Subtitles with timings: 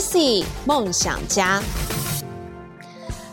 [0.00, 1.62] c 梦想家。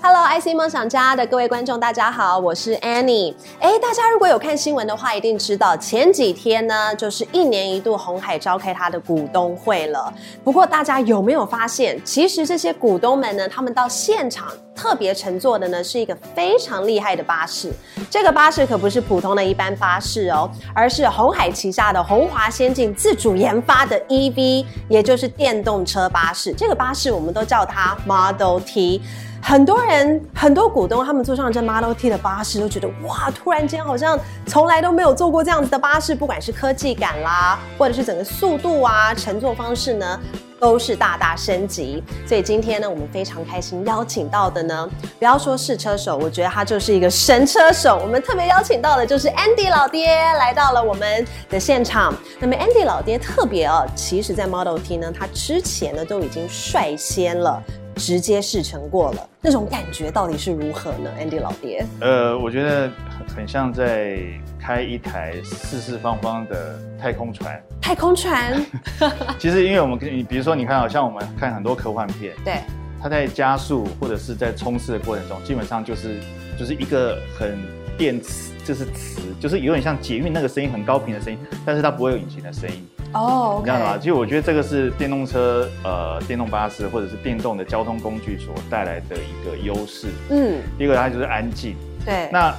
[0.07, 3.33] Hello，IC 梦想家的各位观众，大家好，我是 Annie。
[3.59, 10.13] 哎，大家如果有看新闻的话，一定知道前几天呢，就是一年一度红海召开他的股东会了。
[10.43, 17.73] 不过，大家有没有发现，其实这些股东们呢，他们到现场特别乘坐的呢，是一个非常厉害的巴士。
[18.07, 26.53] 这个巴士可不是普通的一般巴士哦，而是红海旗下的红华先进自主研发的 EV，也就是电动车巴士。
[26.53, 29.01] 这个巴士我们都叫它 Model T。
[29.47, 40.19] 很多人、很多股东，他们坐上这 Model T 的巴士，都觉得哇，突然间好像从来都没有坐过这样子的巴士，不管是科技感啦，或者是整个速度啊，乘坐方式呢，
[40.59, 42.03] 都是大大升级。
[42.25, 44.89] 所以今天呢，我们非常开心邀请到的呢，
[45.19, 47.99] 不要说试车手，我觉得他就是一个神车手。
[48.01, 50.07] 我们特别邀请到的就是 Andy 老爹
[50.39, 52.11] 来到了我们的现场。
[52.39, 57.61] 那么 Andy 老爹特别哦，其实在 Model T 呢，他之前呢都已经率先了。
[57.95, 62.91] 直接试乘过了，那种感觉到底是如何呢？Andy 老爹，呃，我觉得
[63.35, 64.19] 很像在
[64.59, 67.61] 开一台四四方方的太空船。
[67.81, 68.63] 太空船，
[69.39, 72.61] 其实因为我们你比如说，你看，好像我们看很多科幻片，对，
[73.01, 76.19] 它在加速或者是在冲刺的过程中，基本上就是
[76.57, 77.57] 就是一个很
[77.97, 82.85] 电磁，就是磁，就是有点像捷运那个声音很高频的声音，但是它不会有引擎的声音。
[83.13, 83.97] 哦，你知道吗？
[83.97, 90.07] 其实我觉得这个是电动车、呃，电动巴士或者是电动的交通工具所带来的一个优势。
[90.29, 91.75] 嗯，第一个它就是安静。
[92.03, 92.27] 对。
[92.29, 92.53] 那，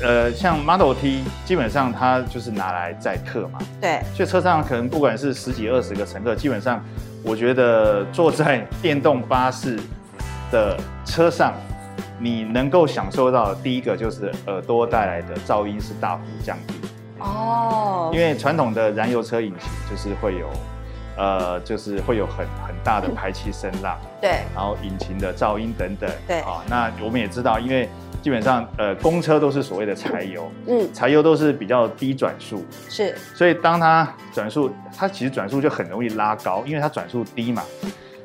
[0.00, 3.58] 呃，像 Model T，基本上它就是拿来载客嘛。
[3.80, 4.00] 对。
[4.14, 6.82] 所以车上可能不管是十几、二十个乘客，基本上，
[7.22, 9.78] 我觉得坐在电动巴士
[10.50, 11.52] 的车上，
[12.18, 16.74] 你能够享受到的第一个就是耳朵带来的噪音是大幅降低。
[17.20, 20.48] 哦，因为传统的燃油车引擎就是会有，
[21.16, 27.88] 呃，就是会有很很大的排气声浪， 对，然后引擎的噪音等等，对，啊，那我们也知道，因为
[28.22, 37.64] 基本上呃，公车都是所谓的柴油，嗯，柴油都是比较低转速，是，所以当它转速，它其实转速就很容易拉高，因为它转速低嘛，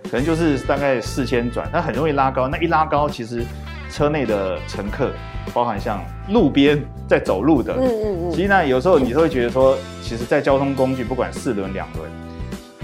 [0.04, 3.44] 可能就是大概四千转，它很容易拉高，那一拉高，其实
[3.94, 5.12] 车内的乘客。
[5.54, 12.10] 包含像路边在走路的，嗯嗯嗯，其实呢，有时候你都会觉得说，其实，在交通工具，不管四轮两轮，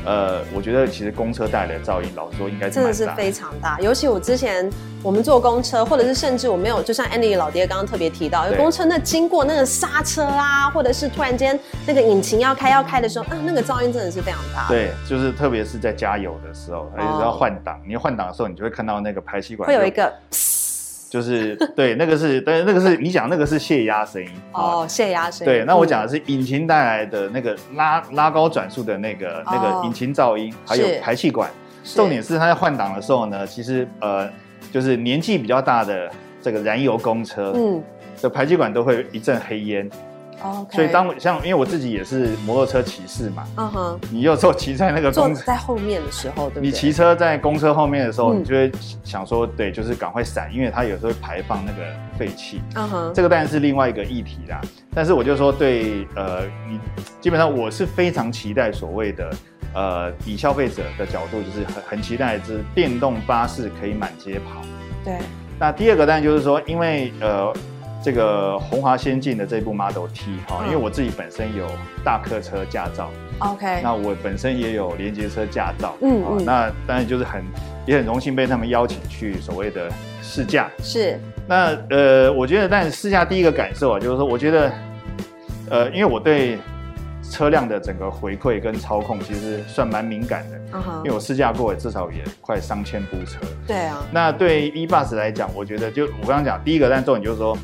[0.03, 3.79] 呃，我觉得其实公车带来的噪音，老实说应该是真的是非常大。
[3.79, 4.69] 尤其我之前
[5.01, 14.67] 我们坐公车，或者是甚至我没有，就像 Andy 老爹刚刚特别提到，有公车那经过那个刹车啊，或者是突然间那个引擎要开要开的时候，啊，那个噪音真的是非常大。
[14.67, 20.13] 对，就是特别是在加油的时候，还是要换挡，你要换挡的时候，你就会看到那个排气管会有一个。
[21.09, 25.45] 就是对，那个是，但是那个是你讲那个是泄压声音哦，泄压声音。
[25.45, 31.49] 对，那我讲的是引擎带来的那个拉拉高转速的那个、哦、那个引擎噪音，还有排气管。
[31.83, 34.29] 重点是它在换挡的时候呢，其实呃，
[34.71, 36.11] 就是年纪比较大的
[36.41, 37.81] 这个燃油公车，嗯，
[38.21, 39.89] 的排气管都会一阵黑烟。
[40.71, 46.61] 所以当像因为我自己也是摩托车骑士嘛，嗯哼，你有时候骑在那个公车在后面的时候，对不对？
[46.61, 48.71] 你骑车在公车后面的时候，嗯、你就会
[49.03, 51.83] 想说，对，就是赶快闪，因为它有时候会排放那个
[52.17, 54.61] 废气，嗯哼，这个当然是另外一个议题啦。
[54.93, 56.79] 但是我就说，对，呃，你
[57.19, 59.29] 基本上我是非常期待所谓的，
[59.73, 64.61] 呃，以消费者的角度，就是很很期待，就是电动巴士可以满街跑。
[65.03, 65.17] 对。
[65.59, 67.53] 那第二个当然就是说，因为呃。
[68.01, 71.67] 这个鸿华先进的这部 Model T 哈，因为我自己本身有
[72.03, 77.43] 大客车驾照，OK，那我本身也有连接车驾照，嗯嗯，那当然就是很
[77.85, 81.19] 也很荣幸被他们邀请去所谓的试驾，是。
[81.45, 84.71] 那呃，我觉得，但试驾第一个感受啊，就是说，我觉得，
[85.69, 86.57] 呃，因为我对
[87.21, 93.97] 车辆的整个回馈跟操控其实算蛮敏感的，嗯哼，因为我试驾过，至少也快上千部车，对啊。
[94.09, 97.57] 那对 E-Bus 来讲，我觉得就我刚刚讲第一个，但重点就是说。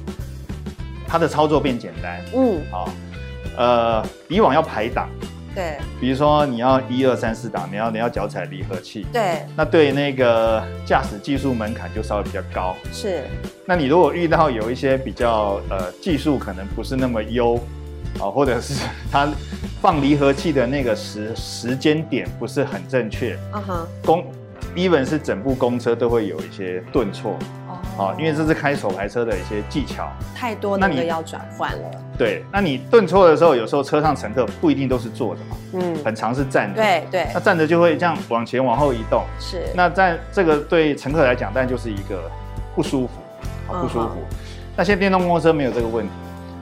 [1.08, 2.90] 它的操作变简单，嗯，好，
[3.58, 5.08] 呃，以往要排档，
[5.54, 13.24] 对，比如说你要一二三四档，你要你要脚踩离合器，对，那对那个驾驶技术门槛就稍微比较高，是，
[13.66, 17.56] 那你如果遇到有一些比较呃技术可能不是那么优，
[18.20, 18.74] 啊，或者是
[19.12, 19.30] 它
[19.82, 24.26] 放离合器的那个时时间点不是很正确，嗯哼，公
[24.76, 27.38] ，even 是整部公车都会有一些顿挫。
[27.98, 31.92] 哦，因为这是开手排车的一些技巧，太多那个要转换了。
[32.18, 36.82] 对，那你顿挫的时候，有时候车上乘客不一定都是坐着嘛，嗯，很常是站着。
[36.82, 39.24] 对对，那站着就会这样往前往后移动。
[39.40, 39.64] 是。
[39.74, 42.30] 那在这个对乘客来讲，当然就是一个
[42.76, 43.14] 不舒服，
[43.68, 44.16] 好不舒服。
[44.18, 44.38] 嗯、
[44.76, 46.12] 那现在电动公车没有这个问题，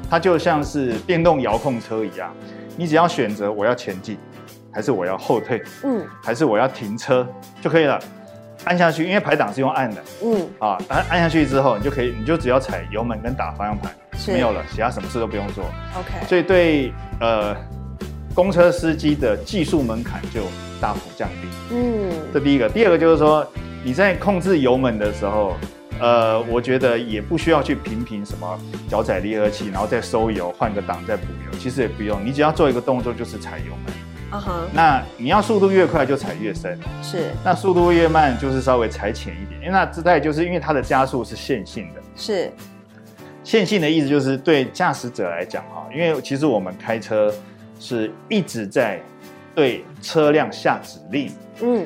[0.09, 2.31] 它就像是电动遥控车一样，
[2.77, 4.17] 你只要选择我要前进，
[4.71, 7.27] 还是我要后退，嗯还是我要停车
[7.61, 7.99] 就可以了。
[8.65, 14.31] 按下去，因为排档是用按的，嗯，啊，按按下去之后，你就可以，你就只要踩油门跟打方向盘，是。
[14.31, 15.65] 没有了，其他什么事都不用做。
[15.97, 17.55] OK，所以对呃
[18.33, 20.41] 公车司机的技术门槛就
[20.79, 21.47] 大幅降低。
[21.71, 22.11] 嗯。
[22.33, 23.45] 这第一个，第二个就是说
[23.83, 25.55] 你在控制油门的时候，
[25.99, 33.93] 呃，我觉得也不需要去频频什么脚踩离合器，然后再收油，换个档再补油，其实也不用，你只要做一个动作就是踩油门。
[34.33, 37.29] 啊哈，那你要速度越快就踩越深，是。
[37.45, 39.59] 那速度越慢就是稍微踩浅一点。
[39.61, 42.51] 因为那这代就是因为它的加速是线性的，是，
[43.43, 47.31] 线性的意思就是对驾驶者来讲哈，因为其实我们开车
[47.79, 48.99] 是一直在
[49.53, 51.31] 对车辆下指令，
[51.61, 51.85] 嗯。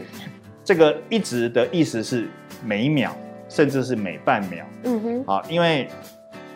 [0.63, 2.27] 这个一直的意思是
[2.65, 3.15] 每秒
[3.47, 4.65] 甚至是每半秒。
[4.83, 5.89] 嗯哼，啊，因为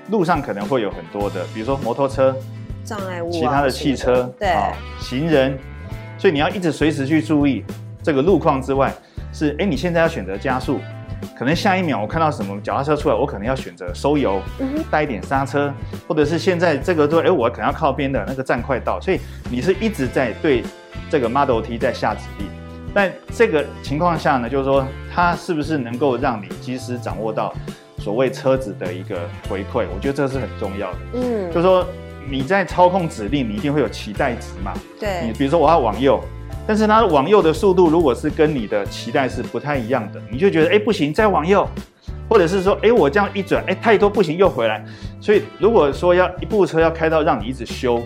[0.09, 2.35] 路上可能会有很多的，比如说摩托车、
[2.83, 5.57] 障碍物啊，其他的汽车对，啊行人，
[6.21, 7.65] 所以你要一直随时去注意
[8.03, 8.93] 这个路况之外，
[9.33, 10.79] 是哎，你现在要选择加速，
[11.35, 14.39] 可能下一秒我看到什么脚踏车出来，我可能要选择收油，
[14.91, 15.73] 带一点刹车，
[16.07, 19.19] 或者是现在这个都，哎，我可能要靠边的那个站快到，所以
[19.49, 20.61] 你是一直在对
[21.09, 22.47] 这个 Model T 在下指令。
[22.93, 27.51] 但这个情况下呢，就是说它是不是能够让你及时掌握到
[27.97, 29.87] 所谓车子的一个回馈？
[29.91, 30.97] 我觉得这是很重要的。
[31.15, 31.83] 嗯，就是说
[32.29, 34.73] 你在操控指令，你一定会有期待值嘛。
[34.99, 36.19] 对你，比如说我要往右，
[36.67, 41.67] 但是它往右的速度如果是跟你的期待是不太一样的，你就觉得哎不行，再往右，
[42.29, 44.83] 或者是说哎我这样一转，哎太多不行又回来。
[45.19, 48.01] 所以如果说要一部车要开到让你一直修，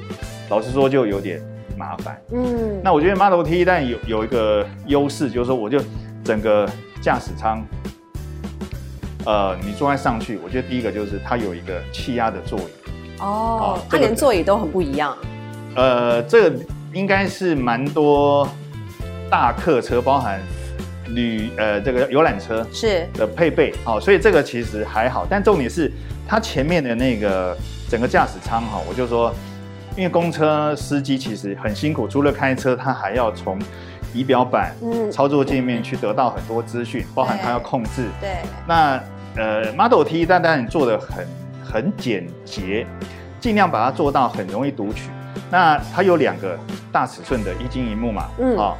[0.49, 1.41] 老实说就有点
[1.77, 2.19] 麻烦。
[2.31, 5.79] 嗯，那我觉得 Model T 但有有一个优势，就是说我就
[6.23, 6.67] 整个
[7.01, 7.63] 驾驶舱，
[9.25, 12.63] 呃，你坐在上去，我觉得第一个就是它有一个气压的座椅。
[13.25, 15.17] 哦，它这个连座椅都很不一样，
[15.75, 16.55] 呃，这个
[16.93, 18.47] 应该是蛮多
[19.29, 20.39] 大客车，包含
[21.09, 25.25] 旅呃这个游览车是，的配备，哦、所以这个其实还好。
[25.27, 25.91] 但重点是
[26.27, 27.57] 它前面的那个
[27.89, 29.33] 整个驾驶舱哈，我就说，
[29.97, 33.57] 因为公车司机其实很辛苦，除了开车，他还要从
[34.13, 38.05] 仪表板、嗯操作界面去得到很多资讯，包含他要控制。
[38.21, 38.37] 对，
[38.67, 39.01] 那
[39.35, 41.27] 呃，Model T 但当然做的很
[41.63, 42.87] 很简洁，
[43.45, 45.11] 尽量把它做到很容易读取。
[45.51, 46.57] 那它有两个
[46.91, 48.57] 大尺寸的一晶一幕嘛，嗯。
[48.57, 48.73] 啊、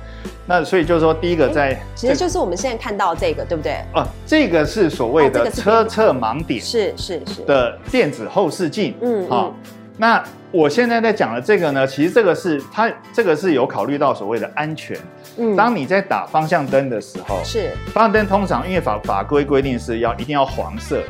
[0.48, 3.78] 那所以就是说，第一个在其实就是我们现在看到这个，对不对？
[3.94, 9.72] 哦，这个是所谓的车侧盲点是是是，的电子后视镜，嗯好、嗯。
[9.98, 14.98] 那我现在在讲的这个呢，其实这个是它这个是有考虑到所谓的安全。
[15.38, 15.56] 嗯。
[15.56, 21.04] 当你在打方向灯的时候，是，方向灯通常因为法法规规定是要一定要黄色，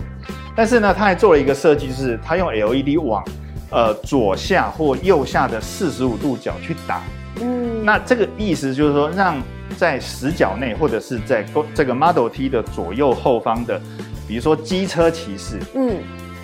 [0.53, 3.23] 但是呢，它还做了一个设计，就是它用 LED 往
[3.75, 7.03] 呃左下或右下的四十五度角去打。
[7.41, 9.35] 嗯，那这个意思就是说，让
[9.77, 13.77] 在死角内或者是在这个 Model T 的左右后方的，
[14.25, 15.97] 比如说机车骑士，嗯，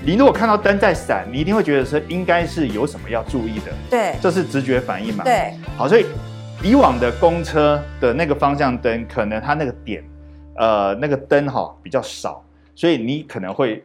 [0.05, 5.23] 你如果看到灯在闪，你一定会觉得说应该是有什么要注意的，对这是直觉反应嘛？。
[5.23, 6.05] 对，好，所以
[6.61, 10.03] 以往的公车的那个方向灯，可能它那个点，
[10.57, 12.43] 呃，那个灯哈比较少，
[12.75, 13.81] 所以你可能会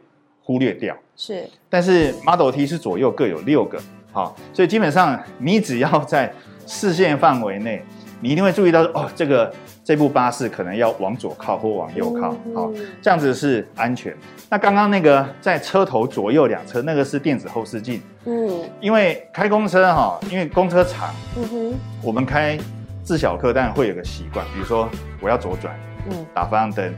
[0.47, 0.95] 忽略掉。
[1.17, 3.77] 是，但是 Model T 是左右各有六个，
[4.13, 6.31] 好，所以基本上你只要在
[6.65, 7.83] 视线范围内，
[8.21, 9.53] 你一定会注意到哦，这个
[9.83, 12.55] 这部巴士可能要往左靠或往右靠，嗯。
[12.55, 14.15] 好，这样子是安全。
[14.49, 18.49] 那刚刚那个在车头左右两侧那个是电子后视镜，嗯。
[18.79, 22.57] 因为开公车哈，因为公车长，嗯哼，我们开
[23.03, 24.87] 自小客当然会有个习惯，比如说
[25.19, 25.77] 我要左转，
[26.09, 26.25] 嗯。
[26.33, 26.93] 打方向灯，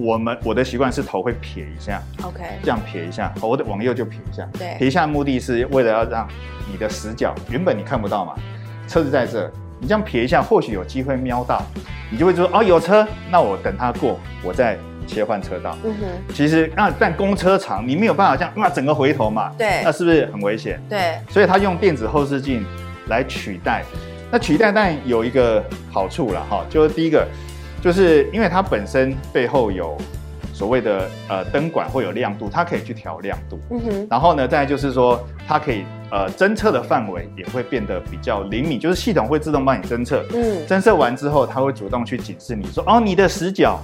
[0.00, 6.26] 我们我的习惯是头会撇一下，，OK，这样撇一下，我的往右就撇一下，对撇一下的目的是为了要让
[6.70, 8.34] 你的死角原本你看不到嘛，
[8.88, 11.62] 车子在这，你这样撇一下，或许有机会瞄到，
[12.10, 15.76] 你就会说哦有车，那我等它过，我再切换车道。
[15.84, 20.80] 嗯哼，其实那但公车长，你没有办法这样哇整个回头嘛，对那是不是很危险？
[20.88, 22.64] 对，所以它用电子后视镜
[23.08, 23.84] 来取代。
[24.32, 27.26] 那取代当然有一个好处了哈，就是第一个，
[27.82, 29.96] 就是因为它本身背后有
[30.52, 33.58] 所谓的呃灯管会有亮度，它可以去调亮度。
[33.70, 35.18] 嗯哼，然后呢，再来就是说
[35.48, 40.22] 它可以呃侦测的范围也会变得比较灵敏，就是系统会自动帮你侦测。
[40.34, 43.80] 嗯，侦测完之后，它会主动去警示你说哦你的死角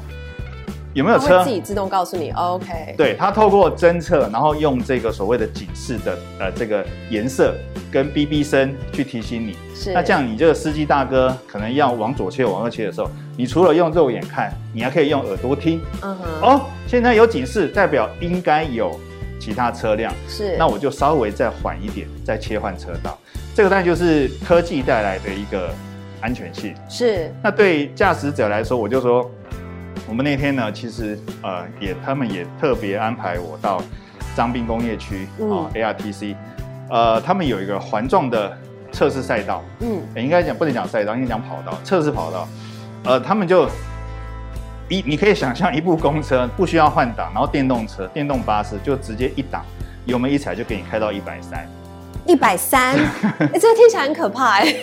[0.93, 1.51] 有没有车它自？
[1.51, 7.55] 己自动告诉你，OK，对，它透过侦测，然后用这个所谓的警示的呃这个颜色
[7.91, 9.57] 跟哔哔声去提醒你。
[9.79, 15.81] 是，那这样你这个司机大哥可能要往左切、往右切的时候，你除了用肉眼看，你还可以用耳朵听。
[16.03, 18.99] 嗯哼，哦，现在有警示，代表应该有
[19.39, 23.19] 其他车辆，是，那我就稍微再缓一点，再切换车道。
[23.55, 25.71] 这个当然就是科技带来的一个
[26.21, 26.75] 安全性。
[26.89, 27.31] 是。
[27.43, 29.31] 那对驾驶者来说，我就说，
[30.09, 33.83] 我们那天呢，其实呃也他们也特别安排我到
[34.35, 36.35] 张滨工业区啊、嗯哦、ARTC，
[36.91, 38.57] 呃，他们有一个环状的
[38.93, 39.63] 测试赛道。
[39.81, 40.03] 嗯。
[40.17, 42.49] 应该讲不能讲赛道，应该讲跑道，测试跑道。
[43.05, 43.69] 呃，他们就
[44.89, 49.65] 一你可以想象一部公车不需要换挡，然后电动车、电动巴士就直接一档
[50.05, 51.67] 油门一踩就给你开到一百三。
[52.27, 52.97] 一百三，
[53.39, 54.75] 哎，这个听起来很可怕哎。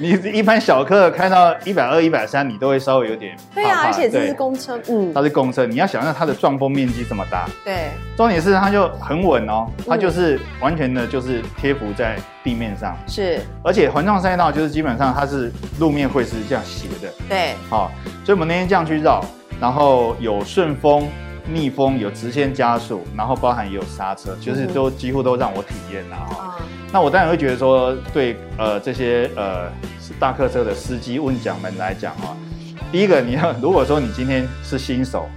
[0.00, 3.62] 你一般小客开到一百二、一百三，你都会稍微有点怕怕。
[3.62, 7.46] 对啊，而且这是公车，嗯，它是公车，你要想象它的撞风面积这么大。
[7.62, 12.96] 对，重点是它就很稳哦，它就是完全的就是贴服在地面上。
[13.06, 17.12] 是，而且环状赛道就是基本上它是路面会是这样斜的。
[17.28, 17.92] 对，好，
[18.24, 19.22] 所以我们那天这样去绕，
[19.60, 21.06] 然后有顺风。
[21.52, 26.54] 逆风有直线加速，然后包含也有刹车，就是都几乎都让我体验了哈。
[26.60, 29.70] 嗯、那我当然会觉得说，对呃这些呃
[30.18, 32.36] 大客车的司机问讲们来讲啊，
[32.90, 35.28] 第一个你要如果说你今天是新手，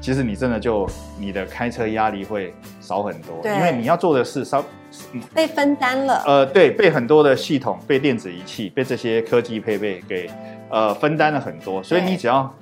[0.00, 4.64] 其实你真的就你的开车压力会少很多，因为你要做的事稍
[5.34, 6.22] 被分担了。
[6.26, 10.30] 呃，对，被很多的系统、被电子仪器、被这些科技配备给
[10.70, 12.52] 呃分担了很多，所以你只要。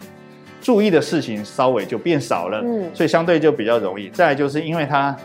[0.61, 4.09] 注意的事情稍微就变少了，嗯，所以相对就比较容易。
[4.11, 5.17] 再来就是因为它，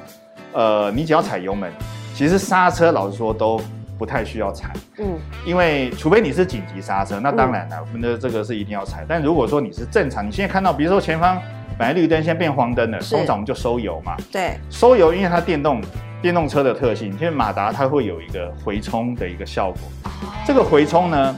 [0.52, 1.72] 呃，你只要踩油门，
[2.18, 3.62] 其实刹车老实说都
[3.96, 9.06] 不太需要踩，嗯，因为除非你是紧急刹车，那当然了，我们的这个是一定要踩。
[9.08, 11.40] 但如果说你是正常，你现在看到，比如说前方
[11.78, 15.80] 本来绿灯，现在变黄灯了，通常我们就收油嘛，对，收油，因为它电动
[16.20, 20.12] 电动车的特性，因为马达它会有一个回冲的一个效果，
[20.44, 21.36] 这个回冲呢。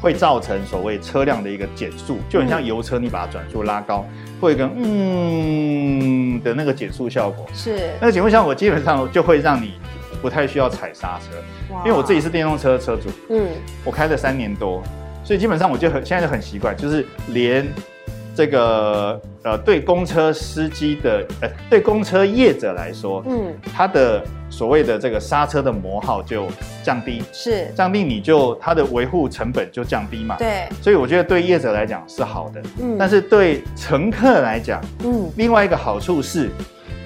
[0.00, 4.06] 会造成所谓车辆的一个减速，就很像油车，你把它转速拉高，
[4.40, 7.46] 会有一个嗯的那个减速效果。
[7.52, 9.74] 是，那个减速效果基本上就会让你
[10.22, 11.36] 不太需要踩刹车。
[11.84, 13.46] 因为我自己是电动车车主，嗯，
[13.84, 14.82] 我开了三年多，
[15.22, 17.66] 所以基本上我就很现在就很习惯，就是连。
[18.34, 26.46] 这个呃，对公车司机的呃，对公车业者来说，嗯，它的所谓的这个刹车的磨耗就
[26.82, 27.66] 降低，是。
[27.74, 36.50] 降低，你就它的维护成本就降低嘛，对，所以我觉得对业者来讲是好的，嗯，但是对乘客来讲，嗯，另外一个好处是，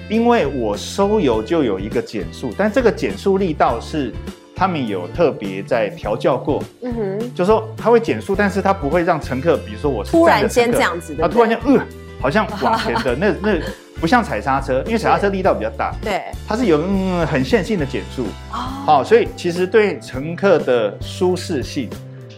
[0.09, 4.13] 因为我收油就有一个减速，但这个减速力道是。
[4.55, 11.85] 他们有特别在调教过，嗯哼，就是说他会减速，但是他不会让乘客，比如说我突然间这样子的，他突然间呃，
[12.21, 13.59] 好像往前的那那
[13.99, 21.89] 不像踩刹车，因为踩刹车力道比较大，对，它是有嗯很线性的减速，好，所以其实对乘客的舒适性，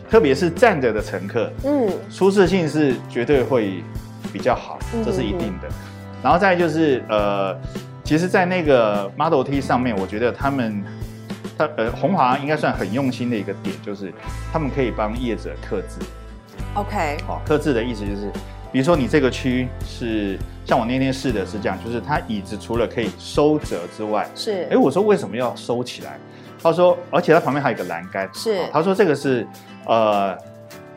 [0.09, 3.83] 特别是站着的乘客，嗯，舒适性是绝对会
[4.33, 5.67] 比较好，这是一定的。
[6.24, 7.55] 然后再就是呃，
[8.03, 10.83] 其实，在那个 Model T 上面，我觉得他们。
[11.57, 14.13] 他呃，红华应该算很用心的一个点，就是
[14.51, 15.99] 他们可以帮业者刻字。
[16.73, 18.31] OK，好，刻字的意思就是，
[18.71, 26.17] 比如说你这个区是像我那天试的是这样，就是它椅子除了可以收折之外，是，哎，我说为什么要收起来？
[26.61, 29.47] 他说，而且它旁边还有一个栏杆，是，他说这个是
[29.85, 30.37] 呃。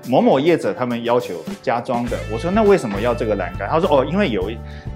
[0.09, 3.69] 某某业者他们要求加装的，我说那为什么要这个栏杆？
[3.69, 4.51] 他说哦，因为有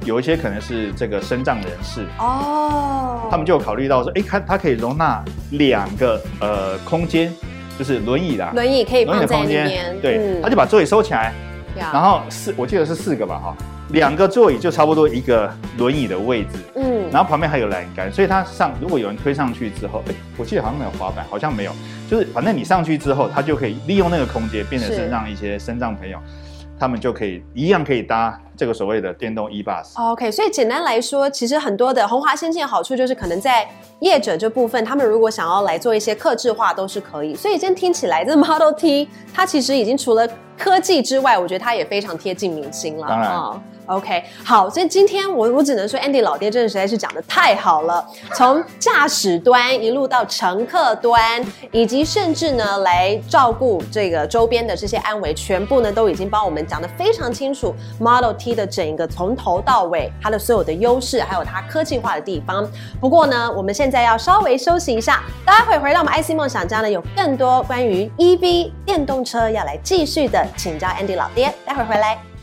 [0.04, 2.04] 有一些可能是这个身障人士。
[2.18, 7.32] 哦，他们就有考虑到说，哎，它它可以容纳两个呃空间，
[7.78, 11.32] 就是轮椅啦，轮椅可以放在里面，对，嗯、他就把座椅收起来，
[11.76, 13.56] 然后四我记得是四个吧哈，
[13.94, 15.48] 两个座椅就差不多一个
[15.78, 21.72] 轮椅的位置，嗯，然后旁边还有栏杆，所以它上如果有人推上去之后，哎，我记得好像没有滑板，好像没有。
[22.10, 26.18] 就是反正你上去之后，它就可以利用那个空间，变成是让一些身障朋友，
[26.78, 29.92] 他们就可以一样可以搭这个所谓的电动 e-bus。
[30.10, 33.64] OK，所以简单来说，其实很多的红华先进的好处就是，可能在
[34.00, 37.34] 业者这部分，他们如果想要来做一些客制化，都是可以。
[37.36, 43.06] 所以今天听起来，这 Model T 它其实已经除了科技之外，我觉得它也非常贴近民心了。
[43.08, 43.30] 当然。
[43.30, 48.04] 哦 OK，好，所以今天我我只能说，Andy 老爹真的实在是讲的太好了。
[48.34, 57.74] 从驾驶端一路到乘客端，以及甚至呢来照顾这个周边的这些安危，全部呢都已经帮我们讲的非常清楚。
[58.00, 62.66] Model T 的整一个从头到尾，它的所有的优势，还有它科技化的地方。
[63.00, 71.52] 不过呢，我们现在要稍微休息一下，待会回到我们 IC 梦想家呢，有更多关于 EV 电动车要来继续的请教 Andy 老爹。
[71.66, 72.33] 待会回来。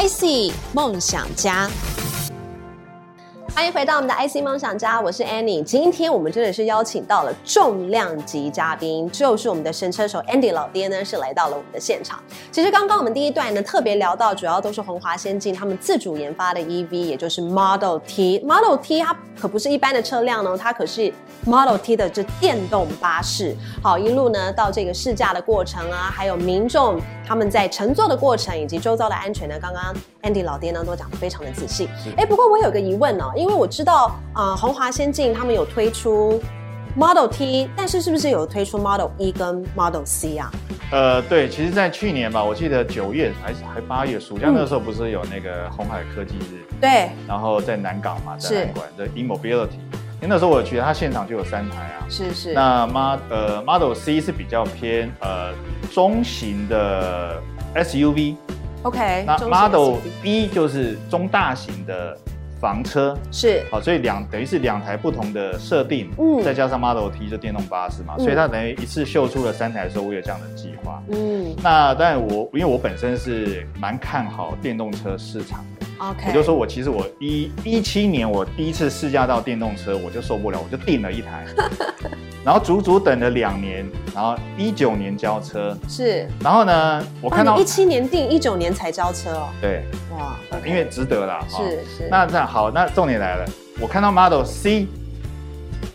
[0.00, 1.68] IC 梦想家。
[3.58, 5.64] 欢迎回到我们的 IC 梦想家，我是 Annie。
[5.64, 12.22] 今天我们真的是邀请到了重量级嘉宾，就是我们的神车手 Andy 老爹呢，是来到了我们的现场。
[12.52, 18.38] 其实刚刚我们第一段呢，特别聊到，主要都是鸿华先进他们自主研发的 EV，也就是 Model T。
[18.46, 21.12] Model T 它可不是一般的车辆呢，它可是
[21.44, 23.56] Model T 的这电动巴士。
[23.82, 31.88] 好，一路呢到这个试驾的过程啊，还有民众他们在乘坐的过程以及周遭的安全呢，刚刚 Andy 老爹呢都讲得非常的仔细。
[32.16, 36.40] 哎，不过我有个疑问哦，因为我知道，呃，红华先进他们有推出
[36.96, 40.50] Model T，但是是不是有推出 Model E 跟 Model C 啊？
[40.90, 46.64] 呃，对，其实，在去年吧，我记得九月还是还八月，暑假那个时候不是有那个红海科技日？
[46.80, 47.10] 对。
[47.26, 49.78] 然后在南港嘛，在南馆的 Immobility，
[50.20, 52.06] 因为那时候我去，他现场就有三台啊。
[52.08, 52.54] 是是。
[52.54, 55.52] 那 Mod 呃 Model C 是比较偏呃
[55.92, 57.40] 中型的
[57.74, 58.34] SUV。
[58.88, 59.24] OK。
[59.26, 62.16] 那 Model B 就是中大型的。
[62.60, 63.16] 房车。
[63.30, 63.62] 是。
[63.70, 81.46] 好，所以两等于是两台不同的设定，嗯，再加上 Model T 就电动巴士嘛，嗯、所以它等于一次秀出了三台的时候，我有这样的计划，嗯，那当然我因为我本身是蛮看好电动车市场的，OK，我就说我其实我一一七年我第一次试驾到电动车，我就受不了，我就订了一台。
[82.44, 89.48] 然后足足等了两年，然后一九年交车是，然后呢，我看到一七年定，一九年才交车哦。
[89.60, 89.84] 对，
[90.16, 91.44] 哇，因为值得啦。
[91.48, 92.08] 是是。
[92.10, 93.44] 那那好，那重点来了，
[93.80, 94.86] 我看到 Model C，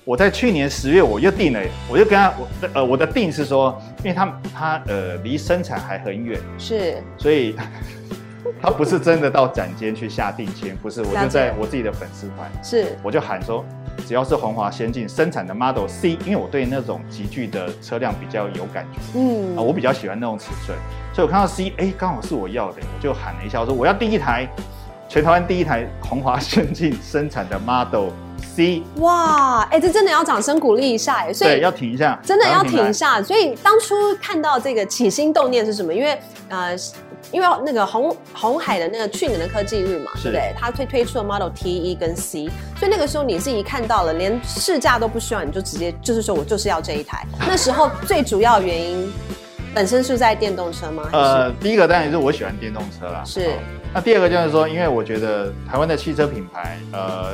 [0.04, 7.56] 我在去年十月我又定了，我就跟他我呃我的定是说，因为他他呃离生产还很远，是，所以
[8.64, 13.64] 他不是真的到展间去下定签，不是，我就在我自己的粉丝团，是，我就喊说。
[14.08, 20.76] 只要是红华先进生产的 Model C，因为我对那种级距的车辆比较有感觉，嗯，啊，我比较喜欢那种尺寸，
[21.14, 24.50] 所以我看到 C，哎、欸，刚好是我要的，我就喊了一下，我说我要第一台，
[25.08, 28.10] 全台湾第一台红华先进生产的 Model
[28.56, 28.82] C。
[28.96, 33.22] 哇，哎、欸，这真的要掌声鼓励一下，哎，所以对，要停一下，真的要停一下。
[33.22, 35.94] 所以当初看到这个起心动念是什么？
[35.94, 36.18] 因为
[36.50, 36.76] 呃。
[37.34, 40.54] 因为那个红红海的那个去年的科技日嘛，对不对？
[40.56, 42.48] 他推推出了 Model T、E 跟 C，
[42.78, 47.26] 所以那个时候你自己看到了，连试驾都不需要，你就直接就是说我就是要这一台。
[47.46, 49.12] 那时候最主要原因
[49.74, 51.10] 本身是在电动车吗？
[51.12, 53.24] 呃，第一个当然是我喜欢电动车啦。
[53.26, 53.50] 是。
[53.92, 57.32] 那第二个就是说，因为我觉得台湾的汽车品牌，呃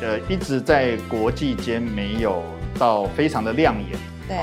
[0.00, 2.42] 呃，一直在国际间没有
[2.78, 3.98] 到非常的亮眼。
[4.28, 4.36] 对。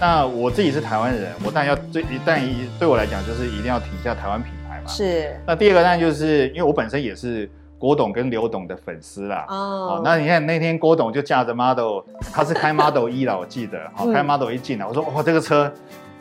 [0.00, 4.86] 那我自己是台湾人，我当然要最一旦一对我来讲就是一定要提一下台湾品牌嘛。
[4.88, 5.34] 是。
[5.46, 9.44] 那第二个当然就是因为我本身也是郭董跟刘董的粉丝啦。
[9.48, 10.02] 哦。
[10.04, 15.72] 那你看那天郭董就驾着 Model，他是开 Model 一啦，我记得，好开 Model 一进来，我说哇这个车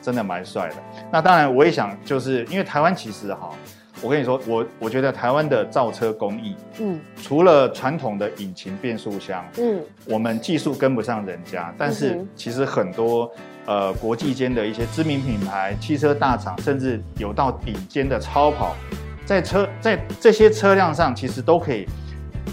[0.02, 0.76] 真的蛮帅的。
[1.12, 3.50] 那当然我也想就是因为台湾其实哈。
[4.02, 13.32] 我跟你说，我我觉得台湾的造车工艺，嗯，除了传统的引擎变速箱，嗯，我们技术跟不上人家，但是其实很多
[13.66, 18.76] 呃国际间的一些知名品牌、汽车大厂，甚至有到顶尖的超跑，
[19.26, 21.88] 在车在这些车辆上，其实都可以。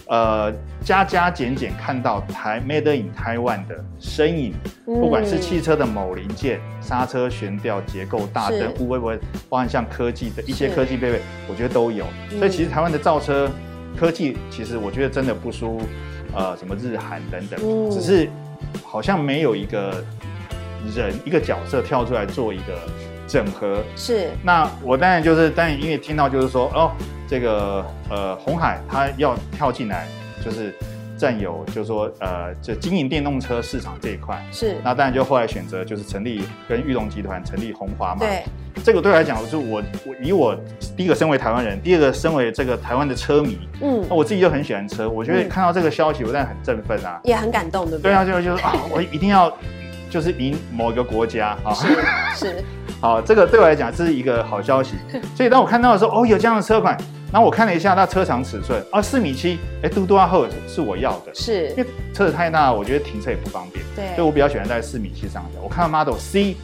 [0.09, 0.53] 呃，
[0.83, 4.55] 加加减减看到台 Made in Taiwan 的身影，
[4.87, 12.05] 嗯、不管是汽车的某零件、刹车、悬吊、结构、大灯，会不会包含像科技的一些科技配备，我觉得都有。
[12.31, 13.51] 所以其实台湾的造车
[13.97, 15.81] 科技，其实我觉得真的不输
[16.35, 18.29] 呃什么日韩等等，嗯、只是
[18.85, 20.05] 好像没有一个
[20.95, 22.79] 人一个角色跳出来做一个
[23.33, 23.83] 整合。
[23.97, 24.29] 是。
[24.45, 26.93] 那我当然就是当然因为听到就是说哦。
[27.29, 30.07] 这个呃，红海他要跳进来，
[30.45, 30.71] 就是
[31.17, 34.39] 占有，就是说呃，就经营电动车市场这一块。
[34.53, 34.77] 是。
[34.85, 38.19] 那当然就后来选择就是成立跟裕隆集团成立红华嘛。
[38.21, 38.43] 对。
[38.85, 40.55] 这个对我来讲，就是我我以我
[40.95, 48.11] 第一个身为台湾人，第二个身为这个台湾的车迷，嗯，那我自己就很喜欢车，我觉得看到这个消息，我当然很振奋啊，也很感动，对不对？
[48.11, 49.51] 对啊，就就是啊，我一定要
[50.13, 51.73] 就是赢某一个国家啊。
[51.73, 51.87] 是。
[52.37, 52.65] 是。
[53.01, 54.97] 好，这个对我来讲这是一个好消息。
[55.35, 56.97] 所以当我看到的时候，哦，有这样的车款。
[57.33, 65.59] 然后我看了一下它车长尺寸啊，四米七，哎，嘟嘟啊后是我要的，是因为车子太大，我觉得停车也不方便，对，所以我比较喜欢在四米七上下。
[65.63, 66.55] 我看到 Model C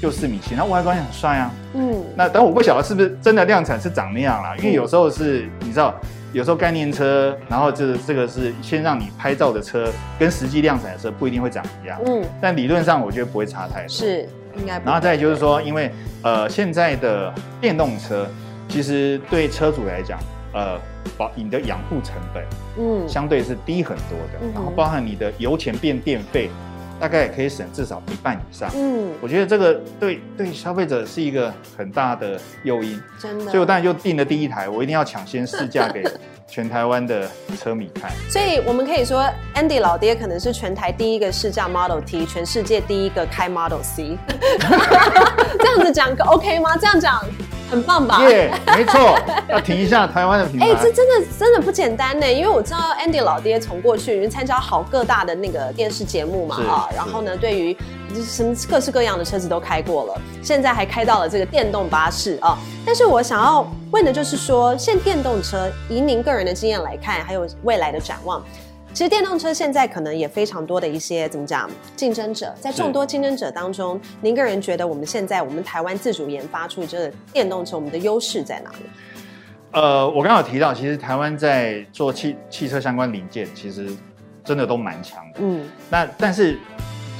[0.00, 5.94] 就四米七，然后外观也很帅啊，嗯，那但我不晓得是不是真的量产是长那样啦，因为有时候是你知道，
[6.32, 14.80] 有时候概念车，然后就是这个是先让你拍照的车，跟实际量产的车不一定会长一样，嗯，但理论上我觉得不会差太多，是应该。
[14.84, 15.90] 然后再就是说，因为
[16.22, 18.26] 呃现在的电动车。
[18.72, 20.16] 其实对车主来讲，
[20.54, 20.78] 呃，
[21.18, 22.44] 保你的养护成本，
[22.78, 24.38] 嗯，相对是低很多的。
[24.42, 26.48] 嗯、然后包含你的油钱变电费，
[27.00, 28.70] 大概也可以省至少一半以上。
[28.76, 33.46] 嗯，我觉得这个对对消费者是一个很大的诱因，真的。
[33.46, 36.04] 所以我当然就订了第一台，我一定要抢先试驾给
[36.50, 38.10] 全台湾的车迷看。
[38.28, 44.18] 所以我们可以说，Andy 老爹可能是全台第一个试驾 Model T，全世界第一个开 Model C。
[45.58, 46.76] 这样子讲 OK 吗？
[46.76, 47.24] 这样讲。
[47.70, 48.20] 很棒吧？
[48.28, 49.16] 耶，yeah, 没错，
[49.48, 50.66] 要停一下台湾的品牌。
[50.66, 57.76] 哎、欸，这真的真的不简单呢，因为我知道 Andy 老爹从过去参加好各大的那个电视节目嘛啊，然后呢，对于
[58.26, 62.58] 什么各式各样的车子都开过了，现在还开到了这个电动巴士啊。
[62.84, 68.44] 但是我想要问的就是说，现电动车以您个人的经验来看，还有未来的展望。
[68.92, 78.78] 其实电动车现在可能也非常多的一些怎么讲竞争者，在众多竞争者当中，您个人觉得我们现在我们台湾自主研发出这个电动车，我们的优势在哪里？
[79.72, 83.86] 呃，我刚刚有提到，其实台湾在做汽汽车相关零件，其实
[84.42, 85.38] 真的都蛮强的。
[85.40, 86.58] 嗯，那但是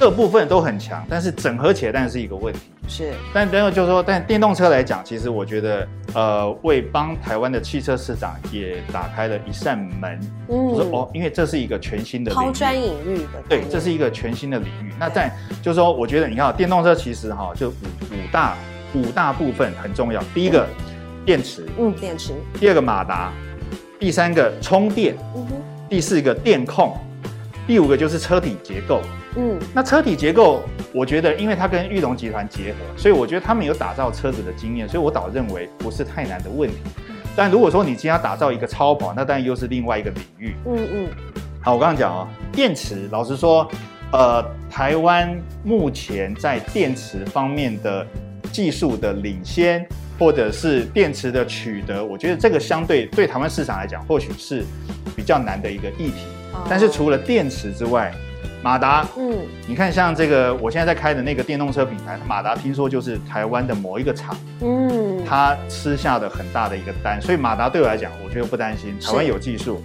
[0.01, 2.59] 各部分都很强，但是整合起来当然是一个问题。
[2.87, 10.19] 是，但等会就是说，但电动车来讲，其实我觉得，呃，为帮台湾的汽车市场也打开了一扇门。
[10.49, 13.43] 嗯，就是哦，因为这是一个全新的抛砖引玉的。
[13.47, 14.91] 对，这是一个全新的领域。
[14.99, 18.57] 那在就是说，我觉得你看，电动车其实哈，就五五大
[18.95, 20.19] 五大部分很重要。
[20.33, 20.65] 第一个，
[21.23, 21.67] 电池。
[21.77, 22.33] 嗯，电池。
[22.59, 23.31] 第二个，马达。
[23.99, 25.15] 第三个，充电。
[25.35, 25.61] 嗯哼。
[25.87, 26.97] 第四个，电控。
[27.67, 28.99] 第五个就是车体结构。
[29.37, 30.63] 嗯，那车体结构，
[30.93, 36.75] 我觉得因为它跟裕隆集团结合，所以我觉得他们有打造车子的经验，所以我倒认为不是太难的问题。
[37.35, 40.53] 但如果说你今天要打造一个超跑，那当然又是另外一个领域。
[40.65, 41.09] 嗯嗯。
[41.61, 43.65] 好，我刚刚讲哦，电池，老实说，
[44.11, 48.05] 呃，台湾目前在电池方面的
[48.51, 49.87] 技术的领先，
[50.19, 54.65] 或者是电池的取得，我觉得这个相对对台湾市场来讲，或许是
[55.15, 56.25] 比较难的一个议题。
[56.69, 58.13] 但是除了电池之外，
[58.63, 69.81] 马达，嗯，你看像这个我现在在开的那个电动车品牌，马达听说就是台湾的某一个厂，嗯，他吃下的很大的一个单，所以马达对我来讲，我觉得不担心，台湾有技术。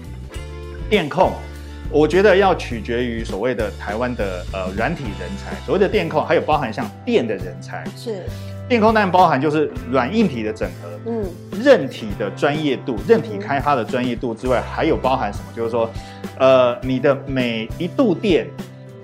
[0.89, 1.33] 电控，
[1.91, 8.23] 我觉得要取决于所谓的台湾的呃软体人才，所谓的电控还有包含像电的人才，是。
[8.69, 11.25] 电控当然包含就是软硬体的整合，嗯，
[11.63, 15.45] 韧体的专业度，韧体开发的专业度之外，还有包含什么？
[15.55, 15.89] 就是说，
[16.39, 18.49] 呃，你的每一度电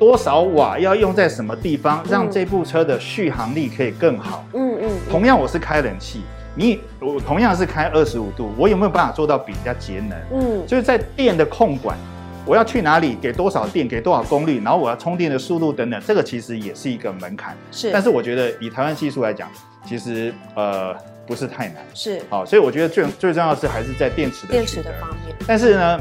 [0.00, 4.44] 多少瓦要用在什么地方，让这部车的续航力可以更好。
[4.52, 4.90] 嗯嗯。
[5.08, 6.22] 同样，我是开冷气，
[6.56, 10.18] 你我同样是开二十五度，我有没有办法做到比人家节能？
[10.32, 11.96] 嗯，就是在电的控管。
[12.44, 13.16] 我要去哪里？
[13.20, 13.86] 给多少电？
[13.86, 14.60] 给多少功率？
[14.62, 17.56] 然后我要充电的速度等等，这个其实也是一个门槛。
[17.70, 19.48] 是，但是我觉得以台湾技术来讲，
[19.86, 20.92] 其实呃
[21.24, 21.76] 不是太难。
[21.94, 25.36] 是，好，所以我觉得最最重要的是还是在电池的电池的方面。
[25.46, 26.00] 但是呢，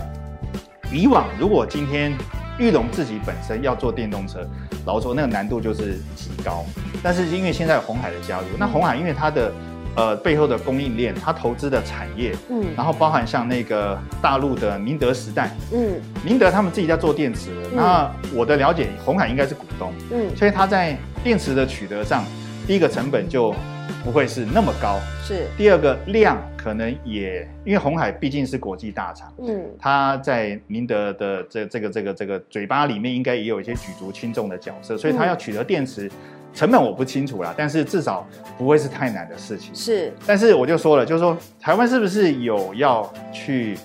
[0.91, 2.11] 以往如果今天
[2.57, 4.39] 玉龙自己本身要做电动车，
[4.85, 6.65] 老实说那个难度就是极高。
[7.03, 9.53] 但是因为现在有鸿海的加入，那红海因为它的。
[9.95, 22.23] 呃，背后的供应链，它投资的产业，嗯，然后包含像那个大陆的宁德时代，嗯，宁德他们自己在做电池，嗯、那我的了解，红海应该是股东，嗯，所以它在电池的取得上，
[22.65, 23.53] 第一个成本就
[24.01, 36.09] 不会是那么高，是，第二个量可能也，因为红海毕竟是国际大厂，嗯，它在宁德的这这个这个这个嘴巴里面应该也有一些举足轻重的角色，所以它要取得电池。
[36.53, 39.73] 成本我不清楚啦，但是至少不会是太难的事情。
[39.73, 43.77] 是，但是我就说了，就是说台湾是不是有要去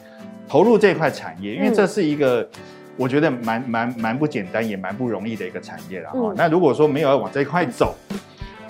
[0.49, 1.55] 投入这块产业？
[1.55, 2.49] 因为这是一个
[2.97, 6.19] 我觉得蛮蛮蛮不简单，也蛮不容易的一个产业了哈。
[6.19, 7.95] 嗯、那如果说没有要往这一块走，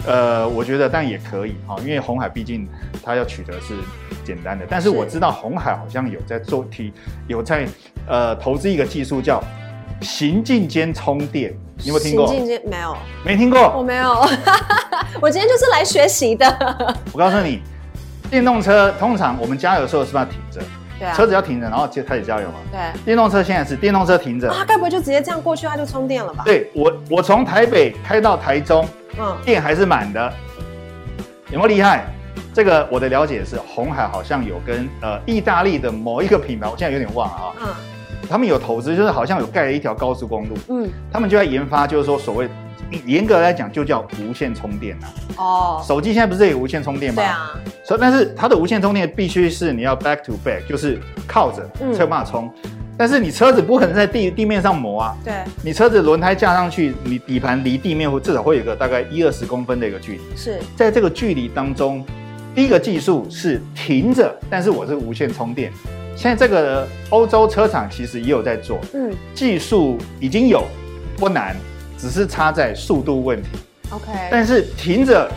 [0.07, 2.69] 呃，我觉得但也可以哈，因为红海毕竟
[3.03, 3.75] 它要取得是
[4.25, 4.67] 简单的。
[4.69, 6.93] 但是我知道红海好像有在做提，
[7.29, 7.67] 有在
[8.07, 9.43] 呃投资一个技术叫
[10.01, 11.55] 行进间充电。
[11.79, 12.27] 你有没有听过？
[12.27, 13.77] 行进间没有，没听过。
[13.77, 14.27] 我没有，
[15.21, 16.47] 我今天就是来学习的。
[17.13, 17.61] 我告诉你，
[18.31, 20.61] 电动车通常我们加油的时候是不是要停着？
[20.99, 21.15] 对啊。
[21.15, 22.55] 车子要停着，然后就开始加油嘛。
[22.73, 22.81] 对。
[23.05, 24.51] 电动车现在是电动车停着。
[24.51, 26.43] 啊，该不会就直接这样过去，它就充电了吧？
[26.47, 30.33] 对，我，我从台北开到台中，嗯，电还是满的。
[31.51, 32.07] 有没有厉害？
[32.55, 37.53] 这个我的了解是，红海好像有跟呃意大利的某一个品牌，我现在有点忘了啊。
[37.61, 37.96] 嗯。
[38.29, 42.49] 他们有投资，就是好像有盖了一条高速公路，嗯，他们就在研发，就是说所谓
[43.05, 45.07] 严格来讲就叫无线充电啊。
[45.37, 47.23] 哦，手机现在不是有无线充电吗？
[47.23, 47.55] 对啊。
[47.85, 52.53] 所以，但是它的无线充电必须是你要 back to back，就是靠着才有办法充。
[52.65, 55.17] 嗯、但是你车子不可能在地地面上磨啊。
[55.25, 55.35] 对。
[55.63, 60.21] 你车子轮胎架上去，你底盘离地面会至少会有个大概一二十公分的一个距离。
[60.37, 60.59] 是。
[60.75, 62.05] 在这个距离当中，
[62.55, 65.73] 第一个技术是停着，但是我是无线充电。
[66.17, 70.65] 现在这个欧洲车厂其实也有在做，嗯，技术已经有，
[71.19, 71.55] 不难，
[71.99, 73.49] 只只是差在速度问题。
[73.91, 75.29] OK，但是停着，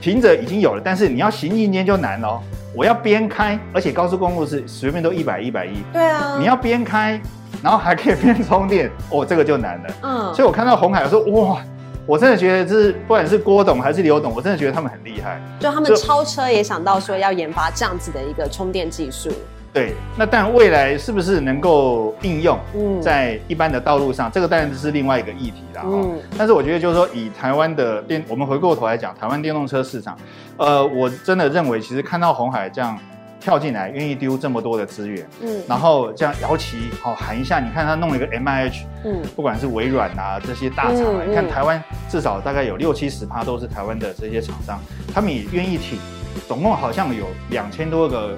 [0.00, 2.42] 停着已经有了，但是你要行进间就难了。
[2.74, 5.70] 我要边开，而且高速公路是随便都一百一百一。
[5.92, 7.20] 对啊，你要边开，
[7.62, 9.94] 然后还可以边充电，哦，这个就难了。
[10.02, 11.62] 嗯，所以我看到红海，我说哇，
[12.06, 15.40] 我真的觉得这是不管是郭董还是刘董，我真的觉得他们很厉害。
[15.58, 19.28] 就他们超车也想到说要研发这样子的一个充电技术。
[19.72, 22.58] 对，那但未来是不是能够应用
[23.02, 24.30] 在一般的道路上？
[24.30, 25.88] 嗯、这个当然是另外一个议题了哈。
[25.92, 30.16] 嗯、但是我觉得就是说，以台湾的电，我们回过头来讲，台湾电动车市场，
[30.56, 32.98] 呃，我真的认为，其实看到红海这样
[33.46, 44.80] 跳进来，愿意丢这么多的资源，嗯，然后这样摇旗好喊一下，你看他弄了一个 M I H，嗯，不管是微软啊这些大厂，嗯、你看台湾至少大概有六七十趴都是台湾的这些厂商，
[45.14, 45.96] 他们也愿意挺，
[46.48, 48.36] 总共好像有两千多个。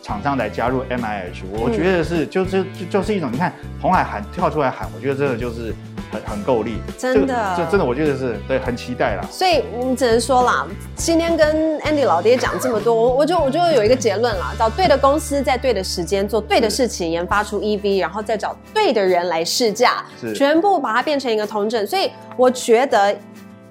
[0.00, 5.74] 厂商来加入 MIH，我觉得是就是就就是一种，你看红海喊跳出来喊，我觉得这个就是
[6.10, 9.26] 很很够力，真的，这真的我觉得是对，很期待啦。
[9.30, 21.86] 所以你只能说啦，今天跟 Andy 老爹讲这么多，我就我就有一个结论啦，找对的公司，在对的时间做对的事情，研发出 EV，然后再找对的人来试驾，是全部把它变成一个通证。
[21.86, 23.14] 所以我觉得。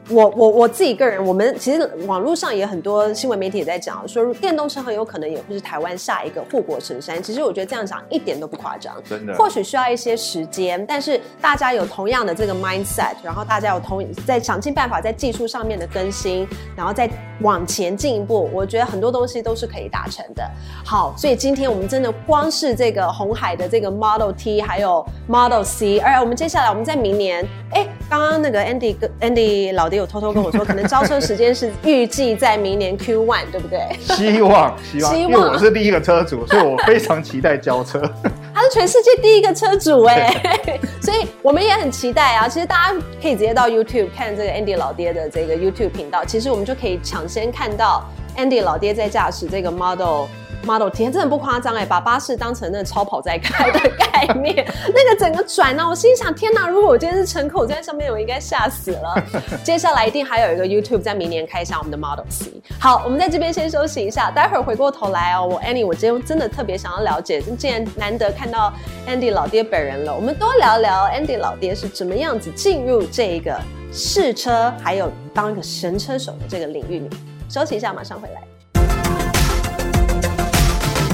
[0.10, 7.22] 我我我自己个人，我们其实网络上也很多新闻媒体也在讲，说电动车很有可能也会是台湾下一个护国神山。
[7.22, 9.34] 其实我觉得这样讲一点都不夸张，真的。
[9.34, 17.10] 或许需要一些时间，但是大家有同样的这个 mindset，然后大家有同在想尽办法在技术上面的更新，然后再
[17.42, 20.50] 往前进一步，我觉得很多东西都是可以达成的。
[20.86, 29.97] 好，所以今天我们真的光是这个红海的这个 Model T 还有 Model C，而我们接下来我们在明年，哎，刚刚那个 Andy 跟 Andy 老爹。
[29.98, 33.82] 有偷偷跟我说，可能交车时间是预计在明年 Q one，对不对？
[34.16, 38.00] 希望希望，希望因为我是第一个车主，所以我非常期待交车。
[38.56, 42.48] 他是全世界第一个车主哎，对所以我们也很期待啊。
[42.48, 48.04] 其实大家可以直接到 YouTube 看这个 Andy 老爹的这个 YouTube 频道，其实我们就可以抢先看到
[48.38, 50.26] Andy 老爹在驾驶这个 Model。
[50.68, 54.56] Model T 真的不夸张哎，把巴士当成那超跑在开的概念，
[54.94, 56.68] 那个整个转呢，我心想天哪！
[56.68, 59.24] 如果我今天是乘客，我在上面我应该吓死了。
[59.64, 62.52] 接下来一定还有一个 YouTube 在明年开箱我们的 Model C。
[62.80, 65.48] 好，我们在这边先休息一下，待会儿回过头来哦。
[65.50, 68.74] 我 Annie，我今天真的特别想要了解，既然难得看到
[69.08, 73.58] Andy 老爹本人了，我们多聊聊 Andy 老爹是怎么样子进入这个
[73.94, 77.10] 试车，还有当一个神车手的这个领域里。
[77.50, 78.57] 休息一下，马上回来。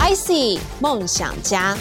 [0.06, 1.78] IC 梦想家。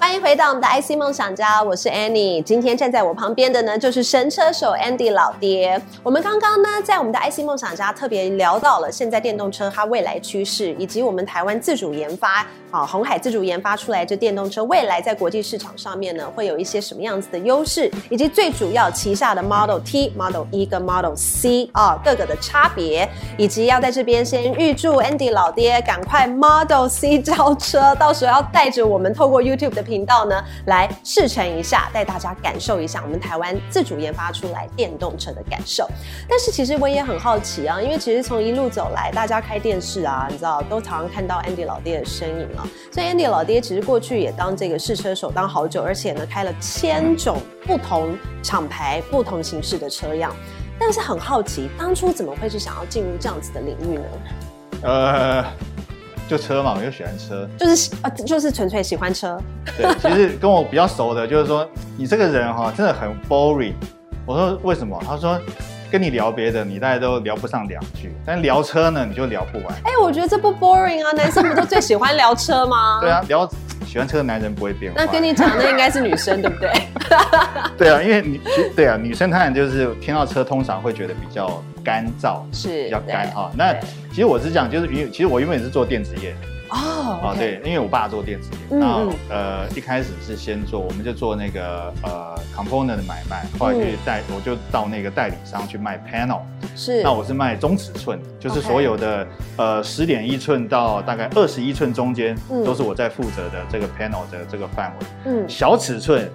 [0.00, 2.42] 欢迎回到我们的 IC 梦想家，我是 Annie。
[2.42, 5.78] 今天站在我旁边的呢，就是神车手 Andy 老爹。
[6.02, 29.74] 我们刚刚呢，在我们的 IC 梦想家特别聊到了现在电动车它未来趋势，以及我们台湾自主研发啊，红海自主研发出来这电动车未来在国际市场上面呢，会有一些什么样子的优势，以及最主要旗下的 Model T、Model E 跟 Model C 啊各个的差别，以及要在这边先预祝 Andy 老爹赶快 Model C 交车，到时候要带着我们透过 YouTube
[29.74, 35.86] 的频道呢，来试乘一下，带大家感受一下我们台湾自主研发出来电动车的感受。
[36.28, 42.62] 但是其实我也很好奇啊，因为其实从一路走来，大家开电视啊，你知道都常常看到 Andy 老爹的身影啊。
[42.92, 50.32] 所以 Andy 老爹其实过去也当这个试车手当好久，而且呢开了千种不同厂牌、不同形式的车辆。
[50.78, 54.04] 但是很好奇，当初怎么会是想要进入这样子的领域呢？
[54.82, 55.44] 呃。
[56.30, 59.36] 就车嘛，我就喜欢车，就是呃，就是纯粹喜欢车。
[59.76, 63.74] 对， 其实跟我比较熟的，就是说你这个人哈，真的很 boring。
[64.24, 64.96] 我说为什么？
[65.04, 65.36] 他说
[65.90, 69.74] 跟你聊别的，你大概都聊不上两句，但聊车呢，你就聊不完。
[69.82, 73.00] 哎、欸，我觉得这不 boring 啊，男生不都最喜欢聊车吗？
[73.00, 73.50] 对啊，聊
[73.84, 74.92] 喜欢车的男人不会变。
[74.94, 76.70] 那跟你讲，那应该是女生，对不对？
[77.76, 78.40] 对啊，因为女
[78.76, 83.50] 对啊，女生当然就是听到车，通常会觉得比较干燥，是比较干哈。
[83.56, 83.74] 那
[84.20, 86.34] 其实我是讲，就是因为其实我原本也是做电子业。
[86.68, 96.40] 哦，啊对，因为我爸做电子业，然后呃一开始是先做，我们就做那个呃 component 的买卖，后来去代，我就到那个代理商去卖 panel，
[96.76, 106.30] 是，那我是卖中尺寸，就是所有的呃十点一寸到大概二十一寸中间，都是我在负责的这个 panel 的这个范围，嗯，小尺寸。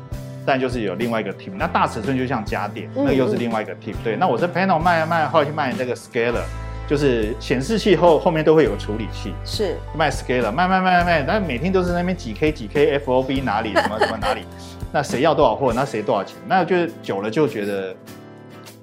[0.48, 3.96] 但就是有另外一个 team，那大尺寸就像家电，那又是另外一个 team。
[4.04, 6.44] 对，那我这 panel 卖啊卖，后来去卖那个 scaler，
[6.88, 14.42] 就是显示器后后面都会有处理器，是卖 scaler，卖卖卖卖卖，但每天都是那边几 k 几 k FOB 哪里什么 什么哪里，
[14.92, 17.96] 那谁要多少货，那谁多少钱，那就是久了就觉得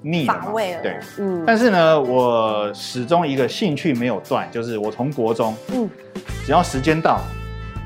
[0.01, 0.81] 腻了，乏味了。
[0.81, 1.43] 对，嗯。
[1.45, 5.89] 但是呢，我始终一个兴趣没有断，就是我从国中，嗯，
[6.45, 7.21] 只要时间到。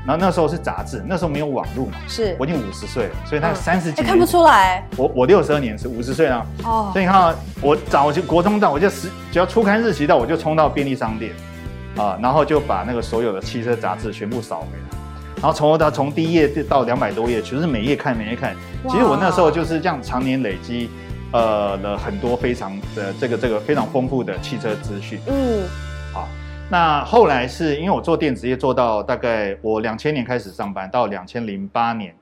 [0.06, 4.82] 然后那时候是杂志，那时候没有网络嘛，是我已经五十岁了，所以他三十几年、看不出来。
[4.96, 11.32] 我我六十二年是五十岁了哦，所以你看我早就国中到，我就十只要初刊日期到，我就冲到便利商店
[11.96, 14.98] 啊，然后就把那个所有的汽车杂志全部扫回来，
[15.36, 18.56] 然后从头到从第一页到两百多页，全是每页看每页看。
[18.88, 20.88] 其实我那时候就是这样常年累积。
[21.30, 25.20] 呃，了很多非常的这个这个非常丰富的汽车资讯。
[25.26, 25.97] 嗯，好，
[26.70, 32.14] 那后来是因为我做电子业做到大概我两千年开始上班，到两千零八年，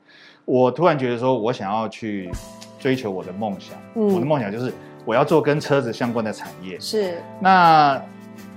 [0.44, 2.30] 我突然觉得说我想要去
[2.78, 3.76] 追求我的梦想。
[3.96, 4.72] 嗯，我的梦想就是
[5.04, 6.78] 我要做跟车子相关的产业。
[6.78, 7.20] 是。
[7.40, 8.00] 那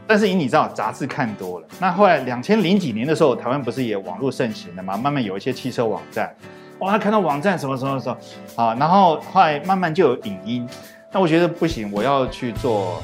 [0.06, 4.96] 但是以你知道杂志看多了，那后来两千零几年的时候，台湾不是也网络盛行了嘛？
[4.96, 6.32] 慢慢有一些汽车网站。
[6.80, 8.18] 哇，看到网站什么什么什么，
[8.64, 10.70] 啊，然后后来慢慢就有影音，
[11.12, 13.02] 那我觉得不行，我要去做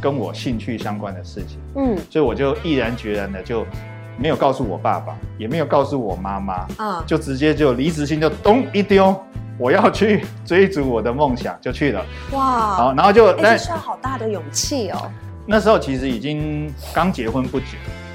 [0.00, 3.66] 跟我兴趣相关的事情，嗯，所以我就毅然决然的就
[4.18, 9.14] 没有告诉我爸爸，也没有告诉我妈妈，啊，就直接就离职心就咚一丢，
[9.58, 12.04] 我要去追逐我的梦想，就去了。
[12.32, 15.10] 哇，好，然后就那需要好大的勇气哦。
[15.46, 17.66] 那时候其实已经刚结婚不久，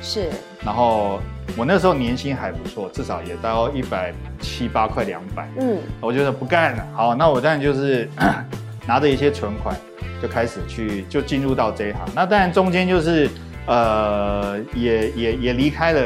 [0.01, 0.29] 是，
[0.65, 1.19] 然后。
[1.57, 5.49] 我那时候年薪还不错，至少也到一百七八块两百。
[5.59, 6.87] 嗯，我觉得不干了。
[6.95, 8.07] 好，那我当然就是
[8.87, 9.75] 拿着一些存款，
[10.21, 12.07] 就开始去就进入到这一行。
[12.13, 13.29] 那当然中间就是
[13.65, 16.01] 呃，也也也离开了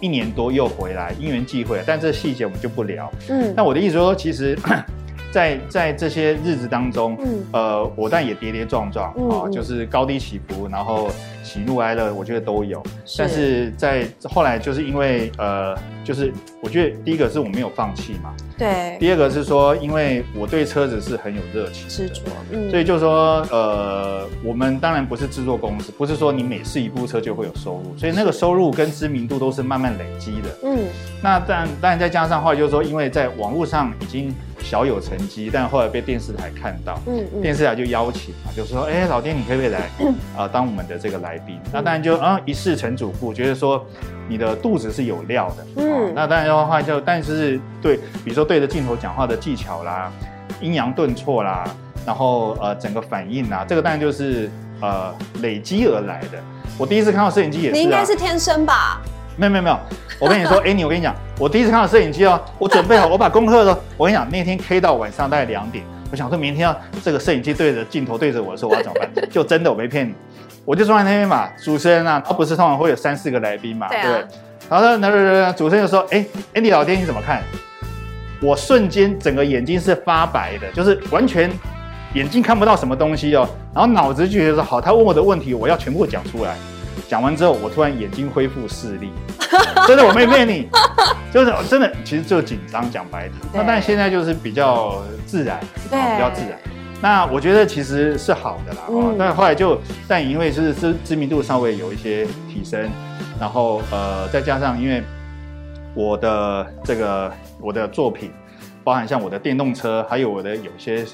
[0.00, 1.82] 一年多，又回来，因缘际会。
[1.86, 3.10] 但这细节我们就不聊。
[3.28, 4.56] 嗯，那我的意思说，其实。
[5.34, 11.10] 在在这些日子当中，嗯，呃，我但也跌跌撞撞啊、嗯哦，就是高低起伏，然后
[11.42, 12.80] 喜怒哀乐，我觉得都有。
[13.04, 13.16] 是。
[13.18, 18.96] 但是在后来，就是因为呃，就是我觉得第一个是我没有放弃嘛，对。
[19.00, 22.70] 第二个是说，因为我对车子是很有热情，执着，嗯。
[22.70, 30.48] 所以就是说，呃，我们当然不是制作公司，不是说你每试一部车就会有收入，所以那个收入跟知名度都是慢慢累积的。
[30.62, 30.78] 嗯。
[31.20, 34.32] 那但当然再加上后来就是说，因为在网络上已经。
[34.64, 41.56] 小有成绩，但后来被电视台看到，嗯嗯，电视台就邀请嘛，就说，哎、欸，老爹，你可不可以来 啊、嗯呃，当我们的这个来宾？
[41.66, 43.84] 嗯、那当然就啊，一试成主顾，觉得说
[44.26, 50.10] 你的肚子是有料的，嗯，那当然的话就，但是对，比如说对着镜头讲话的技巧啦，
[50.60, 51.64] 阴阳顿挫啦，
[52.06, 54.50] 然后呃，整个反应啦，这个当然就是
[54.80, 56.38] 呃累积而来的。
[56.76, 59.00] 我第一次看到摄影机也是、啊，你应该是天生吧？
[59.36, 59.78] 没有没有没有，
[60.18, 69.10] 我跟你说， 哎，你我跟你讲，我第一次看到摄影机哦，我准备好，我把功课都，我跟你讲，那天 K 到晚上大概两点，我想说明天要这个摄影机对着镜头对着我的时候，我要怎么办？
[69.30, 70.14] 就真的我没骗你，
[70.64, 74.26] 我就坐在那边嘛，主持人啊，他不是通常会有三四个来宾嘛，对不、啊、对？
[74.70, 77.42] 然后呢，主持人就说，哎，Andy 老爹你怎么看？
[78.40, 81.50] 我瞬间整个眼睛是发白的，就是完全
[82.14, 86.56] 眼睛看不到什么东西哦，然后脑子就觉得说，好，他问我的问题，我要全部讲出来。
[87.08, 89.10] 讲完之后，我突然眼睛恢复视力，
[89.86, 90.68] 真的，我没骗你，
[91.32, 93.34] 就是真的，其实就紧张，讲白点。
[93.52, 96.58] 那但现在就是比较自然，对，比较自然。
[97.00, 99.78] 那我觉得其实是好的啦，嗯、但后来就，
[100.08, 102.90] 但因为是知知名度稍微有一些提升，
[103.38, 105.02] 然后呃，再加上因为
[105.94, 107.30] 我的这个
[107.60, 108.32] 我的作品，
[108.82, 111.04] 包含像我的电动车，还有我的有些。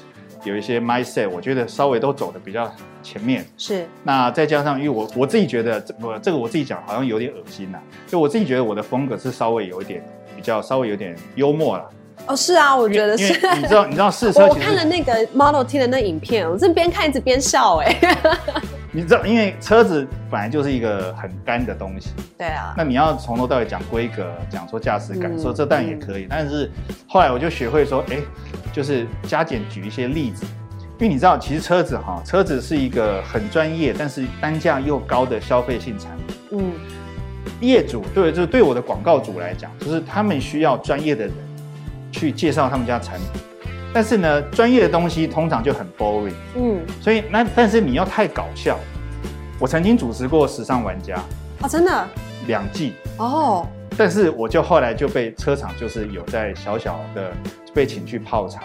[0.43, 2.71] 有一些 mindset，我觉得稍微都走的比较
[3.03, 3.45] 前面。
[3.57, 3.85] 是。
[4.03, 7.79] 那再加上，因为我我自己觉得，这个这个我自己讲好像有点恶心呐。
[8.07, 10.03] 就我自己觉得我的风格是稍微有一点
[10.35, 11.89] 比较稍微有点幽默了。
[12.27, 13.33] 哦，是啊，我觉得是。
[13.55, 17.95] 你知道你知道试车，我看了那个 Model T 的那影片，我这边看一直边笑哎。
[18.93, 22.09] 你知道，因为车子本来就是一个很干的东西。
[22.37, 22.75] 对啊。
[22.77, 26.25] 那你要从头到尾讲规格，讲说驾驶感受，嗯、这当然也可以。
[26.25, 26.69] 嗯、但是
[27.07, 28.17] 后来我就学会说，哎，
[28.71, 30.45] 就是加减举一些例子，
[30.99, 36.37] 因为你知道，其实车子哈，车子是一个很专业，但是单价又高的消费性产品。
[36.51, 36.71] 嗯。
[37.59, 41.33] 业主对，就是对我的广告主来讲，就是他们需要专业的人
[42.11, 43.41] 去介绍他们家产品。
[43.93, 48.79] 但是呢，专业的东西通常就很 boring，嗯，所以那但是你要太搞笑。
[49.59, 51.15] 我曾经主持过《时尚玩家》
[51.61, 52.07] 哦，真的
[52.47, 57.31] 两季哦，但是我就后来就被车厂就是有在小小的
[57.73, 58.61] 被请去泡茶。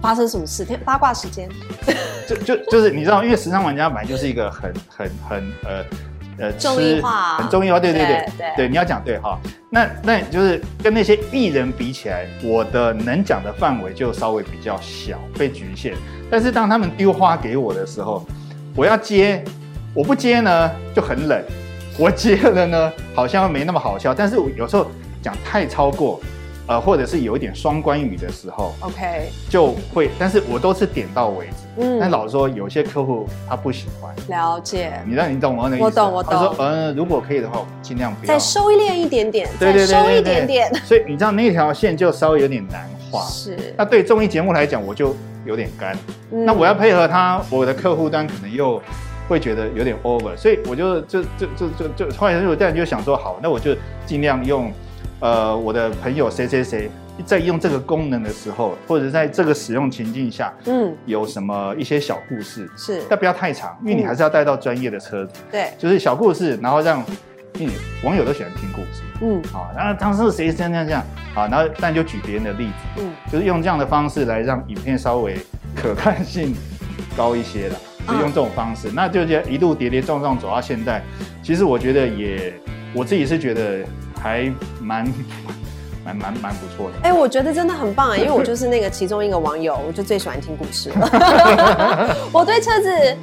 [0.00, 0.64] 发生什么事？
[0.64, 1.48] 天八卦时间，
[2.28, 5.84] 就就就是你知道，因为《时尚玩家》本来就是一个很很很呃。
[6.36, 8.02] 呃，综艺化很重要，对对，
[8.36, 9.38] 对，对，你要讲对哈。
[9.70, 15.94] 那那就是跟那些艺人比起来，我的能讲的范围就稍微比较小，被局限。
[16.28, 18.26] 但是当他们丢花给我的时候，
[18.74, 19.44] 我要接，
[19.94, 21.40] 我不接呢就很冷，
[21.98, 24.14] 我接了呢好像没那么好笑。
[24.14, 24.86] 但是我有时候
[25.22, 26.20] 讲太超过，
[26.66, 31.52] 呃，或者是有一点双关语的时候，OK，就会，但是我都是点到为止。
[31.76, 34.14] 嗯，但老实说，有些客户他不喜欢。
[34.28, 34.92] 了解。
[35.06, 35.84] 你让你懂我那意思？
[35.84, 36.32] 我懂，我懂。
[36.32, 38.32] 他说，呃，如果可以的话，尽量不要。
[38.32, 40.74] 再收敛一点点，对对对，再收一点点。
[40.84, 43.22] 所以你知道那条线就稍微有点难画。
[43.26, 43.74] 是。
[43.76, 45.14] 那对综艺节目来讲，我就
[45.44, 45.96] 有点干。
[46.30, 46.44] 嗯。
[46.44, 48.80] 那我要配合他，我的客户端可能又
[49.28, 53.74] 会觉得有点 over，所以我就就就就就就后来我这样就想说，好，那我就
[54.06, 54.72] 尽量用，
[55.20, 56.90] 呃，我的朋友谁谁谁。
[57.24, 62.68] 在用这个功能的时候，或者在这个使用情境下，嗯，有什么一些小故事。
[62.76, 67.04] 是，但不要太长，因为你还是要带到专业的车子，对，就是小故事，然后让，
[67.60, 67.70] 嗯
[68.02, 75.36] 网友都喜欢听故事，嗯，好，然后当时谁这样这样这样，好，然后但就举别人的例子，嗯，就是用这样的方式来让影片稍微
[75.72, 76.52] 可看性
[77.16, 77.76] 高一些了，
[78.06, 81.02] 就用这种方式，那就这样一路跌跌撞撞走到现在，
[81.42, 82.54] 其实我觉得也，
[82.94, 83.84] 我自己是觉得
[84.20, 85.06] 还蛮。
[86.04, 92.16] 蛮蛮蛮不错的，哎、我觉得真的很棒啊，因为我就是那个其中一个网友，我就最喜欢听故事了。
[92.30, 93.16] 我对车子，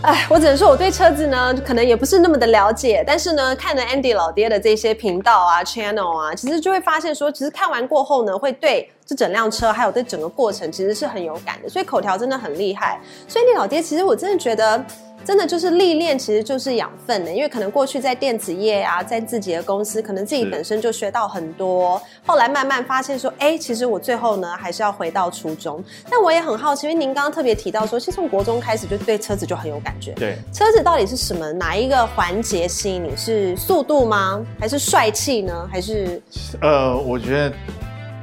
[0.00, 13.00] 哎，我只能说我对车子呢，可能也不是那么的了解，但是呢，看了 Andy 老爹的这些频道啊、channel 啊，其实就会发现说，其实看完过后呢，会对这整辆车还有对整个过程其实是很有感的，所以口条真的很厉害。
[13.28, 14.84] 所以你老爹，其实我真的觉得。
[15.24, 25.82] 真的就是历练，其实就是养分的，因为可能过去在电子业啊，在自己的公司，可能自己本身就学到很多，后来慢慢发现说，哎，其实我最后呢还是要回到初中。
[26.10, 30.12] 但我也很好奇，因为您刚刚特别提到说，其实从国中开始就对车子就很有感觉。
[30.12, 31.50] 对，车子到底是什么？
[31.52, 33.16] 哪一个环节吸引你？
[33.16, 34.44] 是速度吗？
[34.60, 35.66] 还是帅气呢？
[35.72, 36.20] 还是？
[36.60, 37.50] 呃，我觉得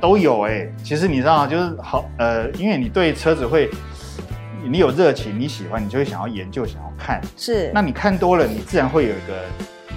[0.01, 0.73] 都有哎、欸。
[0.83, 3.69] 其实你知道，就是好呃，因为你对车子会。
[4.63, 7.19] 你有热情，你喜欢，你就会想要研究，想要看。
[7.35, 9.43] 是，那你看多了，你自然会有一个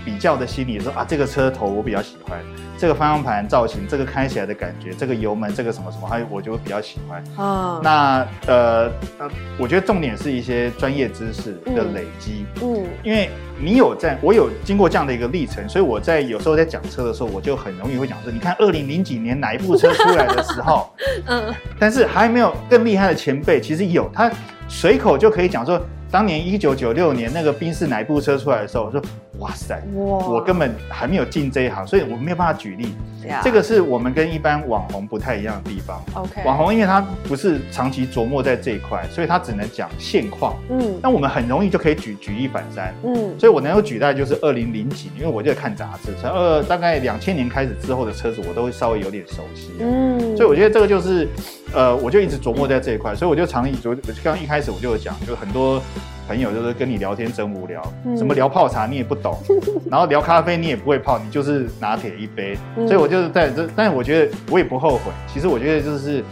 [0.04, 2.38] 比较的心理，说啊，这个车头我比较喜欢，
[2.78, 7.24] 这个方向盘造型，这个开起来的感觉，这个油门，这个什么什么，还有我就会比较喜欢。
[7.36, 12.44] 啊，那呃呃，我觉得重点是一些专业知识的累积。
[12.62, 20.90] 嗯，因为你有在，我有经过这样的一个历程，所以我在有时候在讲车的时候，我就很容易会讲说，你看二零零几年哪一部车出来的时候，
[21.26, 24.30] 嗯，但是还没有更厉害的前辈，其实有他。
[24.66, 25.78] 随口就可以讲说，
[26.14, 29.02] 当年一九九六年那个宾士哪一部车出来的时候，我说
[29.40, 32.94] 哇塞，哇，我根本还没有进这一行，所以我没有办法举例。
[33.42, 36.00] 这个是我们跟一般网红不太一样的地方。
[36.14, 40.54] OK，网红因为他不是长期琢磨在这一块，所以他只能讲现况。
[40.70, 42.94] 嗯，那我们很容易就可以举举一反三。
[43.02, 49.72] 嗯，所以我能够举大概就是二零零几年，因为我就看杂志，从二大概两千年开始之后的车子，我都会稍微有点熟悉。
[49.80, 51.26] 嗯，所以我觉得这个就是，
[51.74, 55.82] 呃，我就一直琢磨在这一块，所以我就常以昨刚一开始我就有讲，就很多。
[56.26, 59.36] 朋友就是跟你聊天真无聊，嗯、什么聊泡茶你也不懂，
[59.90, 65.12] 然后聊咖啡你也不会泡，你就是拿铁一杯，嗯、所以我就是在这，但是我觉得我也不后悔。
[65.26, 66.24] 其实我觉得就是，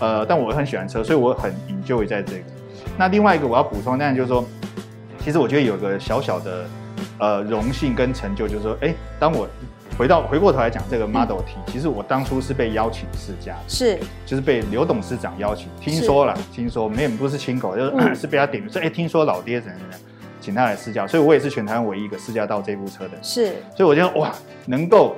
[0.00, 2.42] 呃，但我很喜欢车，所以我很 enjoy 在这个。
[2.98, 4.44] 那另外一个我要补充，当然就是说，
[5.24, 6.66] 其实我觉得有个小小的
[7.18, 9.48] 呃荣幸跟成就，就是说，哎，当我。
[9.98, 13.98] 回到回过头来讲这个 Model T，、嗯、其实我当初是被邀请试驾，是。
[14.24, 20.00] 就是被刘董事长邀请，听说了，听说没有不是亲口，就是、嗯、 是被他点名说，哎、欸，听说老爹怎样怎样，
[20.40, 23.46] 请他来试驾，所以我也是全台湾唯一一个试驾到这部车的，是，
[23.76, 24.32] 所以我觉得哇，
[24.66, 25.16] 能够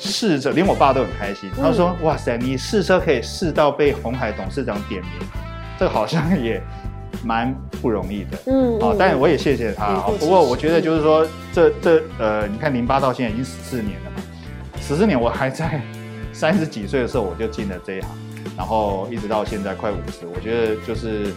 [0.00, 5.10] 试着，连我爸都很开心，他说、嗯、哇塞，你试车可以试到被红海董事长点名，
[5.78, 6.60] 这好像 也。
[7.24, 9.96] 蛮不容易的，嗯，好，但我也谢谢他。
[10.20, 13.98] 不过我觉得就是说，这这呃，你看零八到现在已经十四年
[14.86, 15.80] 十四年我还在
[16.32, 18.10] 三十几岁的时候我就进了这一行，
[18.56, 21.34] 然后一直到现在快五十，我觉得就是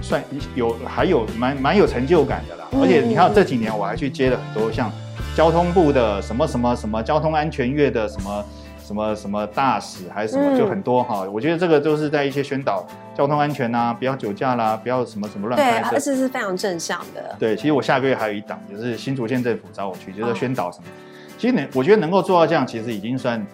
[0.00, 0.22] 算
[0.54, 2.64] 有还有蛮蛮有成就感的啦。
[2.74, 4.88] 而且你看这几年我还去接了很多像
[5.34, 8.44] 交通部的什么什么什么交通安全月的什么。
[8.86, 11.22] 什么什么大使还是什么，就很多哈。
[11.22, 12.86] 嗯、我觉得这个都是在一些宣导
[13.16, 15.88] 交通安全呐、啊，不要酒驾啦，不要什么什么乱开车。
[15.88, 17.34] 对，而且是非常正向的。
[17.38, 20.84] 对，其实我下个月还有一档，就是新竹县政府找我去，就是宣导什么。
[20.86, 20.92] 哦、
[21.44, 23.46] 其实呢，我觉得能够做到这样，其实已经算，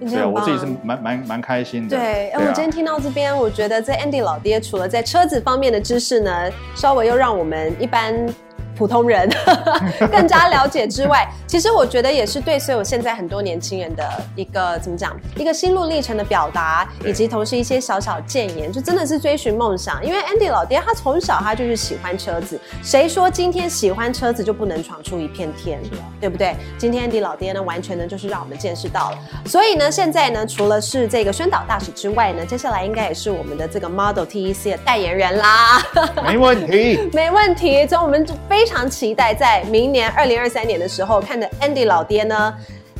[0.00, 1.94] 对啊，我自己是蛮蛮蛮开心的。
[1.94, 8.14] 对，哎，我今天听到这边，我觉得在 Andy 老爹除了在车子方面的知识呢，稍微又让我们一般。
[8.76, 9.28] 普通人
[10.10, 14.04] 更加了解之外， 其实我觉得也是对所有现在很多年轻人的
[14.34, 20.04] 一个怎么讲，一个心路历程的表达，以及同时一些小小建言，就真的是追寻梦想。
[20.04, 25.80] 因为 Andy 老爹他从小他就是喜欢车子，谁说今天喜欢车子就不能闯出一片天，
[26.20, 26.56] 对不对？
[26.76, 29.18] 今天 Andy 老爹呢，完全呢就是让我们见识到了。
[29.46, 35.80] 所以呢，现在呢，除了是这个宣导大使之外呢，接下来应该也是我们的这个 Model TEC 的代言人啦。
[36.26, 37.86] 没问题， 没问题。
[37.86, 38.63] 从我们非。
[38.64, 42.54] 非常期待在明年二零二三年的时候，看着 Andy 老爹呢，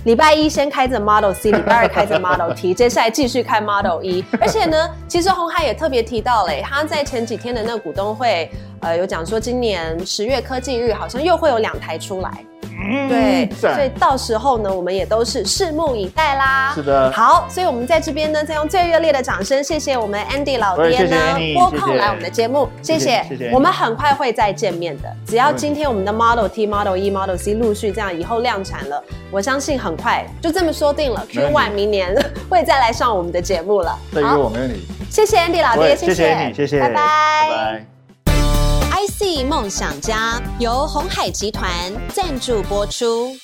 [0.04, 4.22] 礼拜一先开着 Model C，礼拜二开着 Model T， 接下来继续开 Model E。
[4.38, 4.76] 而且呢，
[5.08, 8.50] 其实红海也特别提到嘞，他在前几天的那个股东会，
[8.84, 12.30] 呃，有讲说今年十月科技日好像又会有两台出来。
[12.76, 16.72] 嗯，对，所以到时候呢，我们也都是拭目以待啦。
[16.74, 21.16] 是的，好，所以我们在这边呢，再用最热烈的掌声，谢谢我们 Andy 老爹呢，
[21.54, 23.50] 拨空来我们的节目，谢谢，谢谢。
[23.52, 32.12] 我们很快会再见面的，只要今天我们的 Model T、Model E、Model C 陆续这样以后量产了，我相信很快就这么说定了，Q One 明年
[32.50, 33.96] 会再来上我们的节目了。
[34.12, 34.84] 对于我没问题。
[35.08, 37.93] 谢谢 Andy 老爹，谢谢你，谢谢，拜拜，拜拜。
[39.06, 43.36] C 梦想家由鸿海集团赞助播出。